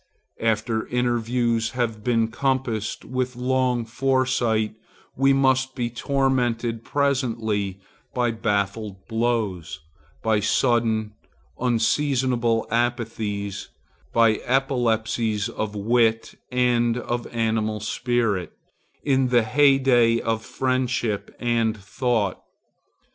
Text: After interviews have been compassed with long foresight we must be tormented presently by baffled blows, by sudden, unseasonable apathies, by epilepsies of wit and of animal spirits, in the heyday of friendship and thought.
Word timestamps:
After 0.41 0.87
interviews 0.87 1.73
have 1.73 2.03
been 2.03 2.29
compassed 2.29 3.05
with 3.05 3.35
long 3.35 3.85
foresight 3.85 4.73
we 5.15 5.31
must 5.31 5.75
be 5.75 5.91
tormented 5.91 6.83
presently 6.83 7.79
by 8.11 8.31
baffled 8.31 9.05
blows, 9.07 9.79
by 10.23 10.39
sudden, 10.39 11.13
unseasonable 11.59 12.65
apathies, 12.71 13.67
by 14.11 14.37
epilepsies 14.37 15.47
of 15.49 15.75
wit 15.75 16.33
and 16.51 16.97
of 16.97 17.27
animal 17.27 17.79
spirits, 17.79 18.55
in 19.03 19.27
the 19.27 19.43
heyday 19.43 20.19
of 20.19 20.43
friendship 20.43 21.31
and 21.39 21.77
thought. 21.77 22.41